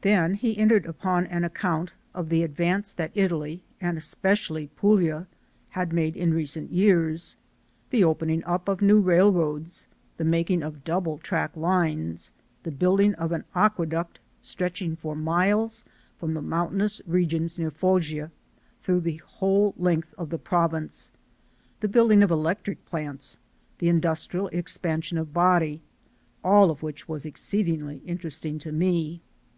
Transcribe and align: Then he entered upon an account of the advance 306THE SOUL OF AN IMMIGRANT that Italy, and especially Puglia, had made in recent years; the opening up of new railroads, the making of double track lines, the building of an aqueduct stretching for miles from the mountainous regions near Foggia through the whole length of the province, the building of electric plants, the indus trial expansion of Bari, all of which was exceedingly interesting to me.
Then 0.00 0.32
he 0.32 0.56
entered 0.56 0.86
upon 0.86 1.26
an 1.26 1.44
account 1.44 1.92
of 2.14 2.30
the 2.30 2.42
advance 2.42 2.94
306THE 2.94 2.96
SOUL 2.96 3.02
OF 3.02 3.02
AN 3.02 3.02
IMMIGRANT 3.02 3.14
that 3.14 3.22
Italy, 3.22 3.62
and 3.82 3.98
especially 3.98 4.66
Puglia, 4.68 5.26
had 5.68 5.92
made 5.92 6.16
in 6.16 6.32
recent 6.32 6.72
years; 6.72 7.36
the 7.90 8.02
opening 8.02 8.42
up 8.44 8.66
of 8.66 8.80
new 8.80 8.98
railroads, 9.02 9.86
the 10.16 10.24
making 10.24 10.62
of 10.62 10.84
double 10.84 11.18
track 11.18 11.54
lines, 11.54 12.32
the 12.62 12.70
building 12.70 13.14
of 13.16 13.30
an 13.30 13.44
aqueduct 13.54 14.20
stretching 14.40 14.96
for 14.96 15.14
miles 15.14 15.84
from 16.16 16.32
the 16.32 16.40
mountainous 16.40 17.02
regions 17.06 17.58
near 17.58 17.70
Foggia 17.70 18.30
through 18.82 19.00
the 19.00 19.18
whole 19.18 19.74
length 19.76 20.14
of 20.16 20.30
the 20.30 20.38
province, 20.38 21.12
the 21.80 21.88
building 21.88 22.22
of 22.22 22.30
electric 22.30 22.86
plants, 22.86 23.36
the 23.80 23.90
indus 23.90 24.24
trial 24.24 24.46
expansion 24.48 25.18
of 25.18 25.34
Bari, 25.34 25.82
all 26.42 26.70
of 26.70 26.82
which 26.82 27.06
was 27.06 27.26
exceedingly 27.26 27.98
interesting 28.06 28.58
to 28.60 28.72
me. 28.72 29.20